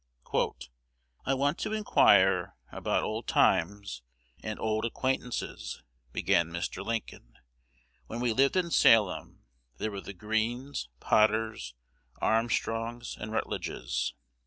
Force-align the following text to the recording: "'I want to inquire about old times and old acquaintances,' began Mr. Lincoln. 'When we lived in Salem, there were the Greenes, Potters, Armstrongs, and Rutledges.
"'I 1.27 1.33
want 1.35 1.59
to 1.59 1.73
inquire 1.73 2.55
about 2.71 3.03
old 3.03 3.27
times 3.27 4.01
and 4.41 4.59
old 4.59 4.83
acquaintances,' 4.83 5.83
began 6.11 6.49
Mr. 6.49 6.83
Lincoln. 6.83 7.35
'When 8.07 8.19
we 8.19 8.33
lived 8.33 8.55
in 8.55 8.71
Salem, 8.71 9.43
there 9.77 9.91
were 9.91 10.01
the 10.01 10.15
Greenes, 10.15 10.89
Potters, 10.99 11.75
Armstrongs, 12.19 13.15
and 13.19 13.31
Rutledges. 13.31 14.15